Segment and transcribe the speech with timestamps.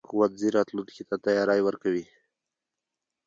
[0.09, 2.05] ښوونځی راتلونکي ته تیاری ورکوي.